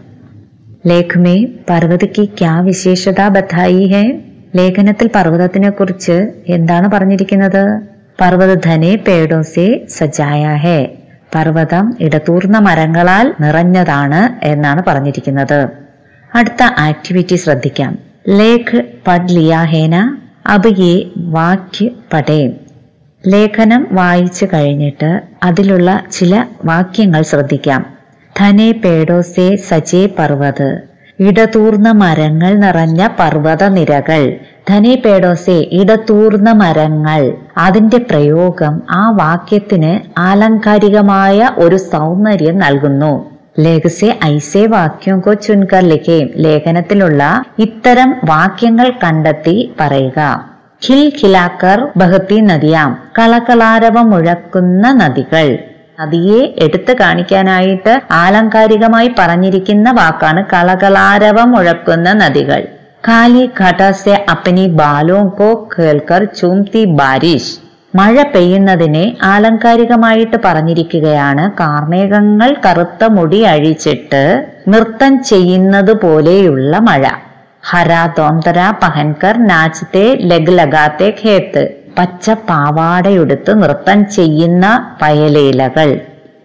ലേഖമേ 0.86 1.44
പർവതയ്ക്ക് 1.70 2.28
ക്യാ 2.28 2.60
വിശേഷത 2.60 3.28
ബധായി 3.28 3.86
ഹേ? 3.86 4.18
ലേഖനത്തിൽ 4.56 5.10
പർവതത്തിനെ 5.14 5.70
കുറിച്ച് 5.70 6.30
എന്താണ് 6.46 6.90
പറഞ്ഞിരിക്കുന്നത്? 6.90 7.80
പർവത 8.20 8.54
ധനേ 8.54 8.96
പേടോസെ 8.96 9.86
സജായ 9.88 10.46
ഹേ. 10.54 10.97
പർവതം 11.34 11.96
ഇടതൂർന്ന 12.00 12.58
മരങ്ങളാൽ 12.58 13.34
നിറഞ്ഞതാണ് 13.40 14.44
എന്നാണ് 14.44 14.82
പറഞ്ഞിരിക്കുന്നത്. 14.86 15.68
അടുത്ത 16.34 16.62
ആക്ടിവിറ്റി 16.78 17.36
ശ്രദ്ധിക്കാം. 17.36 17.98
ലേഖ് 18.28 18.82
പഡ് 19.06 19.28
ലിയാഹേന 19.28 20.16
അബ് 20.46 20.80
യെ 20.80 20.94
വാക്യ 21.16 21.88
പടേം 22.12 22.50
ലേഖനം 23.26 23.86
വായിച്ചു 23.92 24.46
കഴിഞ്ഞിട്ട് 24.54 25.20
അതിലുള്ള 25.42 26.00
ചില 26.12 26.44
വാക്യങ്ങൾ 26.64 27.22
ശ്രദ്ധിക്കാം. 27.22 27.82
ധനേ 28.40 28.72
പേഡോസേ 28.72 29.56
സജേ 29.56 30.06
പർവത്. 30.18 30.68
ഇടതൂർന്ന 31.20 31.90
മരങ്ങൾ 31.90 32.54
നിറഞ്ഞ 32.54 33.08
പർവത 33.20 33.64
നിരകൾ 34.68 34.78
ധനെ 34.80 34.94
പേടോസെ 35.04 35.68
ഇടതൂർന്ന 35.72 36.52
മരങ്ങൾ. 36.52 37.32
അതിന്റെ 37.58 37.98
പ്രയോഗം 37.98 38.82
ആ 38.90 39.10
വാക്യത്തിന് 39.10 40.20
ആലങ്കാരികമായ 40.20 41.50
ഒരു 41.56 41.76
സൗന്ദര്യം 41.76 42.58
നൽകുന്നു. 42.58 43.30
ലേഖസെ 43.60 44.18
ഐസേ 44.24 44.66
വാക്യം 44.66 45.20
കോ 45.20 45.32
ചുൻകർ 45.34 45.84
ലിഖേം. 45.84 46.28
ലേഖനത്തിലുള്ള 46.36 47.44
ഇത്തരം 47.58 48.10
വാക്യങ്ങൾ 48.24 48.92
കണ്ടെത്തി 49.04 49.72
പറയുക. 49.80 50.20
ഖിൽ 50.86 51.12
ഖിലാക്കർ 51.22 51.88
ബഹത്തി 51.96 52.40
നദിയാം. 52.40 52.98
കളകളാരവം 53.18 54.10
മുഴക്കുന്ന 54.10 54.92
നദികൾ. 54.92 55.58
നദിയെ 56.00 56.54
എടുത്തു 56.64 56.92
കാണിക്കാനായിട്ട് 57.00 58.00
ആലങ്കാരികമായി 58.10 59.10
പറഞ്ഞിരിക്കുന്ന 59.18 59.90
വാക്കാണ് 59.90 60.44
കളകളാരവം 60.52 61.50
മുഴക്കുന്ന 61.50 62.12
നദികൾ. 62.12 62.62
കാലി 63.04 63.42
ഘടസെ 63.60 64.14
അപ്പനി 64.30 64.64
ബാലോ 64.78 65.18
കോ 65.38 65.48
കേൾക്കർ 65.74 66.22
ചൂംതി 66.38 66.82
ബാരിഷ്. 66.98 67.52
മഴ 67.94 68.14
പെയ്യുന്നതിനെ 68.34 69.04
ആലങ്കാരികമായിട്ട് 69.24 70.36
പറഞ്ഞിരിക്കുകയാണ്. 70.44 71.44
കാർമേഘങ്ങൾ 71.60 72.50
കറുത്ത 72.66 73.04
മുടി 73.16 73.40
അഴിച്ചിട്ട് 73.52 74.22
നൃത്തം 74.72 75.12
ചെയ്യുന്നത് 75.22 75.92
പോലെയുള്ള 76.02 76.78
മഴ. 76.88 77.04
ഹരാ 77.70 78.02
തോന്തര 78.18 78.58
പഹൻകർ 78.82 79.34
നാച്ചത്തെ 79.52 80.04
ലഗ് 80.30 80.54
ലഗാത്തെ 80.58 81.08
ഖേത്ത്. 81.22 81.64
പച്ച 81.98 82.30
പാവാടയെടുത്ത് 82.48 83.52
നൃത്തം 83.62 83.98
ചെയ്യുന്ന 84.16 84.64
പയലേലകൾ 85.02 85.88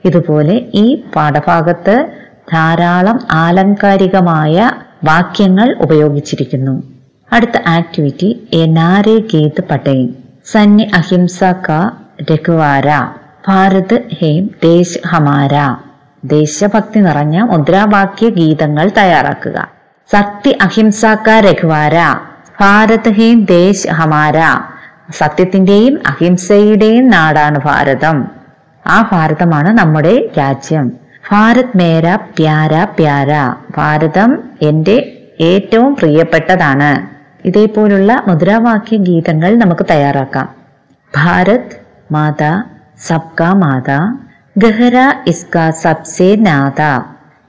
ഇതുപോലെ 0.06 0.56
ഈ 0.84 0.86
പാഠഭാഗത്ത് 1.16 1.96
ധാരാളം 2.54 3.20
ആലങ്കാരികമായ 3.44 4.56
വാക്യങ്ങൾ 5.04 5.76
ഉപയോഗിച്ചിരിക്കുന്നു. 5.82 6.76
അടുത്ത 7.34 7.58
ആക്ടിവിറ്റി 7.68 8.30
എ 8.54 8.66
നാരെ 8.66 9.16
ഗീത് 9.32 9.62
പട്ടേൻ 9.62 10.04
സന്നി 10.52 10.84
അഹിംസ 10.96 11.44
ക 11.66 11.70
രഘുവാര. 12.32 12.88
ഭാരത് 13.48 13.96
ഹേം 14.20 14.44
ദേശ് 14.64 15.00
ഹമാര. 15.08 15.56
ദേശഭക്തി 16.24 17.00
നിറഞ്ഞ 17.00 17.42
മുദ്രാവാക്യ 17.42 18.30
ഗീതങ്ങൾ 18.30 18.90
തയ്യാറാക്കുക. 18.98 19.58
സത്യ 20.10 20.54
അഹിംസ 20.62 21.06
ക 21.26 21.30
രഘുവാര. 21.48 21.98
ഭാരത് 22.62 23.10
ഹേം 23.10 23.46
ദേശ് 23.46 23.88
ഹമാര. 24.00 24.38
സത്യത്തിന്റെയും 25.20 26.00
അഹിംസയുടെയും 26.08 27.10
നാടാണ് 27.10 27.60
ഭാരതം. 27.66 28.18
ആ 28.86 29.10
ഭാരതമാണ് 29.12 29.70
നമ്മുടെ 29.78 30.16
രാജ്യം. 30.40 30.86
ഭാരത് 31.32 31.78
മേര 31.78 32.16
പ്യാര 32.16 32.84
പ്യാര. 32.84 33.54
ഭാരതം 33.78 34.44
എന്റെ 34.62 35.12
ഏറ്റവും 35.42 35.96
പ്രിയപ്പെട്ടതാണ്. 35.96 37.08
ഇതേപോലുള്ള 37.48 38.24
മുദ്രാവാക്യ 38.28 38.98
ഗീതങ്ങൾ 38.98 39.56
നമുക്ക് 39.56 39.86
തയ്യാറാക്കാം. 39.92 40.50
ഭാരത് 41.16 41.80
മാതാ 42.12 42.64
സബ്കാ 43.08 43.54
മാതാ 43.54 44.18
ഗഹര 44.58 45.14
ഇസ്ക 45.28 45.70
സബ്സേ 45.70 46.36
നാഥ. 46.36 46.82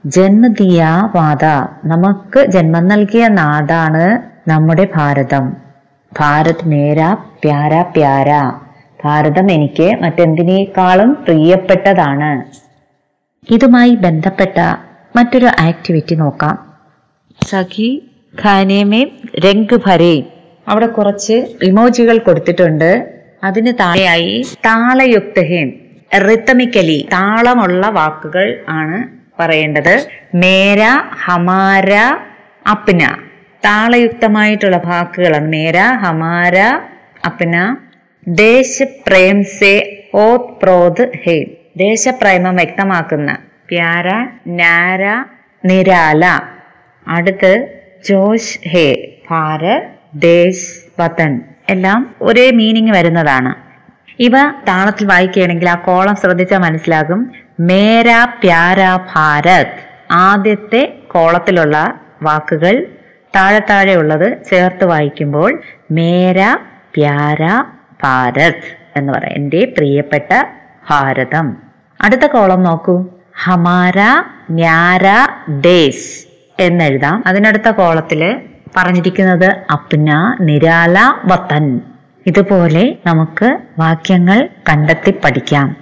ജന്മദിയ 0.05 0.87
മാത 1.15 1.45
നമുക്ക് 1.85 2.45
ജന്മം 2.45 2.87
നൽകിയ 2.87 3.27
നാടാണ് 3.27 4.21
നമ്മുടെ 4.49 4.87
ഭാരതം. 4.95 5.53
ഭാരത് 6.19 6.67
മേര 6.67 7.13
പ്യാര 7.13 7.81
പ്യാര. 7.81 8.51
ഭാരതം 9.05 9.51
എനിക്ക് 9.51 9.95
മറ്റെന്തിനേക്കാളും 10.01 11.13
പ്രിയപ്പെട്ടതാണ്. 11.13 12.64
ഇതുമായി 13.49 13.95
ബന്ധപ്പെട്ട 13.95 14.57
മറ്റൊരു 15.15 15.45
ആക്ടിവിറ്റി 15.59 16.15
നോക്കാം. 16.15 16.55
സഖി 17.47 18.09
ഖാനേമേ 18.43 19.03
രംഗ് 19.45 19.79
ഭരേ 19.85 20.23
അവിടെ 20.67 20.85
കുറച്ച് 20.85 21.33
ഇമോജികൾ 21.63 22.17
കൊടുത്തിട്ടുണ്ട്. 22.17 23.11
അതിന് 23.43 23.73
താഴെയായി 23.79 24.45
താളയുക്തഹേം 24.65 25.73
റിത്തമിക്കലി 26.27 27.07
താളമുള്ള 27.13 27.89
വാക്കുകൾ 27.89 28.59
ആണ് 28.69 29.03
പറയേണ്ടത്. 29.39 30.07
മേര 30.35 30.81
ഹമാര 31.25 31.93
അപ്ന. 32.71 33.17
താളയുക്തമായിട്ടുള്ള 33.65 34.81
വാക്കുകളാണ്. 34.85 35.47
മേര 35.47 35.77
ഹമാര 35.79 36.57
അപ്ന. 37.25 37.75
ദേശപ്രേം 38.27 39.43
സേ 39.43 40.03
ഓത് 40.15 40.49
പ്രോത് 40.63 41.11
ഹേ. 41.23 41.45
ദേശപ്രേമം 41.77 42.55
വ്യക്തമാക്കുന്ന 42.55 43.37
പ്യാര 43.69 44.27
നാര 44.47 45.25
നിരാല. 45.65 46.41
അടുത്ത് 47.07 47.67
ജോഷ് 48.09 48.59
ഹേ 48.67 49.17
ഭാരത് 49.29 49.83
ദേശ് 50.13 51.01
വതൻ. 51.01 51.41
എല്ലാം 51.69 52.15
ഒരേ 52.21 52.51
മീനിങ് 52.51 52.91
വരുന്നതാണ്. 52.91 53.55
ഇവ 54.19 54.33
താളത്തിൽ 54.67 55.05
വായിക്കുകയാണെങ്കിൽ 55.05 55.69
ആ 55.69 55.75
കോളം 55.75 56.15
ശ്രദ്ധിച്ചാൽ 56.15 56.57
മനസ്സിലാകും. 56.57 57.31
മേര 57.59 58.27
പ്യാര 58.43 58.95
ഭാരത്. 59.15 59.67
ആദ്യത്തെ 60.11 60.93
കോളത്തിലുള്ള 61.07 61.99
വാക്കുകൾ 62.21 62.87
താഴെ 63.35 63.59
താഴെ 63.59 63.95
ഉള്ളത് 63.95 64.37
ചേർത്ത് 64.51 64.85
വായിക്കുമ്പോൾ 64.85 65.61
മേര 65.91 66.57
പ്യാര 66.95 67.63
ഭാരത് 68.03 68.61
എന്ന് 68.95 69.13
പറയാം. 69.13 69.33
എന്റെ 69.35 69.73
പ്രിയപ്പെട്ട 69.77 70.43
ഭാരതം. 70.89 71.64
അടുത്ത 72.05 72.25
കോളം 72.25 72.63
നോക്കൂ. 72.63 73.05
ഹമാര 73.43 74.23
ന്യാര 74.51 75.03
ഡേസ് 75.51 76.27
എന്നെഴുതാം. 76.59 77.23
അതിനടുത്ത 77.27 77.69
കോളത്തിൽ 77.69 78.41
പറഞ്ഞിരിക്കുന്നത് 78.77 79.57
അപ്ന 79.71 80.37
നിരാല 80.41 81.13
വത്തൻ 81.25 81.81
ഇതുപോലെ 82.27 82.97
നമുക്ക് 83.05 83.57
വാക്യങ്ങൾ 83.79 84.49
കണ്ടെത്തി 84.69 85.13
പഠിക്കാം. 85.23 85.75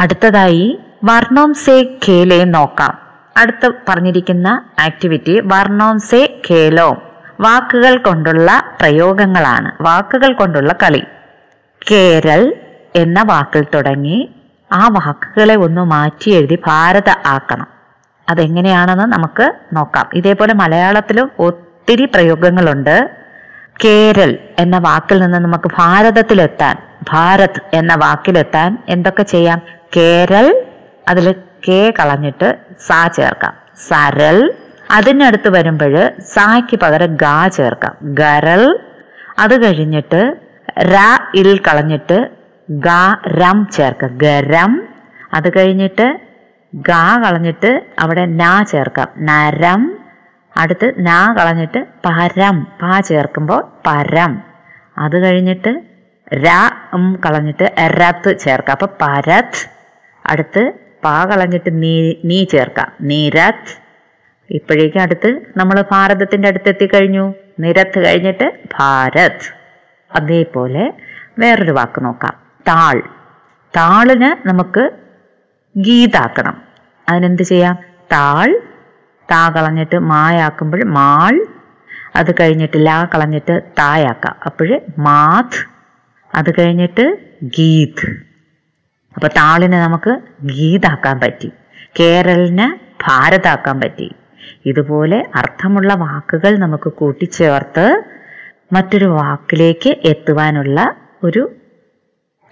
അടുത്തതായി 0.00 0.78
വർണോം 1.04 1.54
സേ 1.54 1.82
ഖേലെ 1.82 2.44
നോക്കാം. 2.44 2.98
അടുത്ത് 3.36 3.72
പറഞ്ഞിരിക്കുന്ന 3.88 4.64
ആക്ടിവിറ്റി 4.78 5.40
വർണോം 5.44 5.98
സേ 5.98 6.40
ഖേലോ. 6.50 7.02
വാക്കുകൾ 7.40 7.96
കൊണ്ടുള്ള 7.96 8.76
പ്രയോഗങ്ങളാണ്. 8.80 9.72
വാക്കുകൾ 9.80 10.32
കൊണ്ടുള്ള 10.32 10.74
കളി. 10.82 11.02
കേരൾ 11.90 12.54
എന്ന 12.96 13.22
വാക്കിൽ 13.22 13.66
തുടങ്ങി 13.74 14.34
ആ 14.72 14.88
വാക്കുകളെ 14.88 15.54
ഒന്ന് 15.56 15.80
മാറ്റി 15.80 16.30
എഴുതി 16.30 16.58
ഭാരത 16.66 17.10
ആക്കണം. 17.26 17.66
അതെങ്ങനെയാണെന്ന് 18.28 19.04
നമുക്ക് 19.04 19.52
നോക്കാം. 19.72 20.10
ഇതേപോലെ 20.14 20.54
മലയാളത്തിലും 20.54 21.30
ഒത്തിരി 21.38 22.04
പ്രയോഗങ്ങളുണ്ട്. 22.04 23.10
കേരൾ 23.84 24.38
എന്ന 24.58 24.78
വാക്കിൽ 24.78 25.18
നിന്ന് 25.22 25.38
നമുക്ക് 25.38 25.70
ഭാരതത്തിലെത്താൻ 25.78 26.76
ഭാരത് 27.10 27.60
എന്ന 27.74 27.94
വാക്കിലെത്താൻ 27.94 28.78
എന്തൊക്കെ 28.88 29.22
ചെയ്യാം? 29.22 29.62
കേരൾ 29.96 30.64
അതിൽ 31.08 31.34
കെ 31.68 31.92
കളഞ്ഞിട്ട് 31.98 32.58
സാ 32.86 33.06
ചേർക്കാം. 33.06 33.54
സരൽ 33.88 34.54
അതിനടുത്ത് 34.90 35.48
വരുമ്പോൾ 35.48 36.10
സായ്ക്ക് 36.34 36.76
പകരം 36.80 37.16
ഗാ 37.16 37.48
ചേർക്കാം. 37.48 37.96
ഗരൽ 38.02 38.78
അത് 39.38 39.66
കഴിഞ്ഞിട്ട് 39.66 40.34
ര 40.78 40.96
ഇൽ 41.34 41.58
കളഞ്ഞിട്ട് 41.58 42.37
ഗ 42.68 42.88
രം 43.40 43.68
ചേർക്കാം. 43.72 44.18
ഗരം 44.18 44.72
അത് 45.34 45.58
കഴിഞ്ഞിട്ട് 45.58 46.06
ഗ 46.74 46.90
കളഞ്ഞിട്ട് 47.24 47.70
അവിടെ 47.98 48.26
നാ 48.26 48.62
ചേർക്കാം. 48.62 49.08
നരം. 49.16 49.82
അടുത്ത് 50.56 50.94
നാ 50.98 51.34
കളഞ്ഞിട്ട് 51.38 51.86
പരം. 52.06 52.66
പ 52.82 53.00
ചേർക്കുമ്പോൾ 53.00 53.72
പരം. 53.86 54.42
അത് 54.98 55.22
കഴിഞ്ഞിട്ട് 55.24 55.70
ര 56.32 56.48
കളഞ്ഞിട്ട് 57.24 57.74
രത്ത് 58.00 58.38
ചേർക്കാം. 58.38 58.74
അപ്പൊ 58.74 58.88
പരത്. 59.02 59.60
അടുത്ത് 60.26 60.62
പ 61.04 61.24
കളഞ്ഞിട്ട് 61.30 61.82
നീ 61.82 61.94
നീ 62.24 62.44
ചേർക്കാം. 62.44 62.92
നിരത്. 63.00 63.70
ഇപ്പോഴേക്കും 64.50 65.00
അടുത്ത് 65.00 65.30
നമ്മൾ 65.56 65.84
ഭാരതത്തിന്റെ 65.92 66.48
അടുത്തെത്തി 66.48 66.86
കഴിഞ്ഞു. 66.86 67.34
നിരത്ത് 67.60 68.06
കഴിഞ്ഞിട്ട് 68.06 68.44
ഭാരത്. 68.78 69.46
അതേപോലെ 70.16 70.84
വേറൊരു 71.38 71.72
വാക്ക് 71.72 72.04
നോക്കാം. 72.04 72.47
താൾ. 72.60 73.02
താളിന് 73.76 74.48
നമുക്ക് 74.48 74.90
ഗീതാക്കണം. 75.76 76.62
അതിനെന്ത് 77.08 77.42
ചെയ്യാം? 77.42 77.78
താൾ 78.12 78.60
താ 79.30 79.50
കളഞ്ഞിട്ട് 79.50 79.98
മായാക്കുമ്പോൾ 79.98 80.84
മാൾ 80.84 81.46
അത് 82.16 82.34
കഴിഞ്ഞിട്ട് 82.40 82.86
ലാ 82.86 83.04
കളഞ്ഞിട്ട് 83.04 83.62
തായാക്കാം. 83.78 84.36
അപ്പോൾ 84.46 84.80
മാത് 84.98 85.66
അത് 86.34 86.50
കഴിഞ്ഞിട്ട് 86.50 87.18
ഗീത്. 87.42 88.10
അപ്പോൾ 89.14 89.26
താളിനെ 89.26 89.82
നമുക്ക് 89.82 90.18
ഗീതാക്കാൻ 90.42 91.20
പറ്റി. 91.20 91.52
കേരളിന് 92.00 92.88
ഭാരതാക്കാൻ 93.06 93.80
പറ്റി. 93.80 94.14
ഇതുപോലെ 94.66 95.26
അർത്ഥമുള്ള 95.34 95.94
വാക്കുകൾ 95.94 96.58
നമുക്ക് 96.58 96.92
കൂട്ടിച്ചേർത്ത് 96.92 98.02
മറ്റൊരു 98.72 99.04
വാക്കിലേക്ക് 99.04 99.90
എത്തുവാനുള്ള 100.04 100.96
ഒരു 101.24 101.54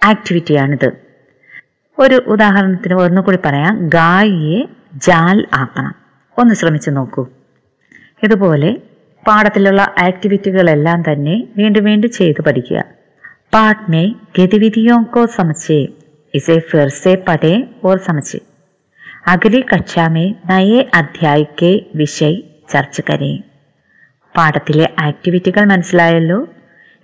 ആക്ടിവിറ്റിയാണിത് 0.02 0.88
ഒരു 1.98 2.16
ഉദാഹരണത്തിന് 2.34 2.96
ഒന്നുകൂടി 3.02 3.38
പറയാം 3.44 3.74
ഗായിയെ 3.94 4.60
ജാൽ 5.06 5.38
ആക്കണം 5.60 5.94
ഒന്ന് 6.36 6.54
ശ്രമിച്ചു 6.54 6.90
നോക്കൂ 6.90 7.22
ഇതുപോലെ 8.22 8.70
പാഠത്തിലുള്ള 9.22 9.82
ആക്ടിവിറ്റികളെല്ലാം 10.06 11.00
തന്നെ 11.02 11.36
വീണ്ടും 11.56 11.84
വീണ്ടും 11.84 12.12
ചെയ്തു 12.18 12.42
പഠിക്കുക 12.42 12.80
पाठ 13.52 13.88
में 13.88 14.04
गतिविधियों 14.36 15.04
को 15.06 15.22
समझे 15.28 15.76
इसे 16.34 16.58
फिर 16.68 16.88
से 16.94 17.14
पढ़े 17.26 17.50
और 17.84 17.98
समझे 17.98 18.38
अगली 19.26 19.60
कक्षा 19.62 20.08
में 20.08 20.28
नए 20.50 20.78
अध्याय 20.94 21.44
के 21.58 21.70
विषय 21.96 22.32
ചർച്ച 22.70 23.00
കരേ 23.08 23.30
പാഠത്തിലെ 24.34 24.86
ആക്ടിവിറ്റികൾ 25.06 25.62
മനസ്സിലായല്ലോ 25.66 26.38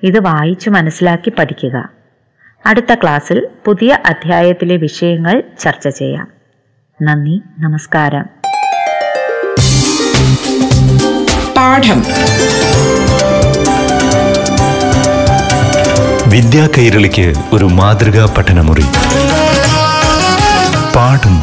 ഇത് 0.02 0.18
വായിച്ചു 0.28 0.68
മനസ്സിലാക്കി 0.70 1.32
പഠിക്കുക 1.32 1.76
അടുത്ത 2.65 2.93
ക്ലാസ്സിൽ 2.93 3.47
പുതിയ 3.65 3.97
അധ്യായത്തിലെ 4.05 4.75
വിഷയങ്ങൾ 4.75 5.43
ചർച്ച 5.59 5.87
ചെയ്യാം. 5.87 6.27
നന്ദി 7.01 7.41
നമസ്കാരം. 7.59 8.25
പാഠം. 11.57 12.03
വിദ്യാ 16.29 16.69
കൈരളിക്ക് 16.77 17.33
ഒരു 17.53 17.65
മാതൃകാ 17.65 18.33
പഠനമുറി. 18.37 18.83
പാഠം. 20.95 21.41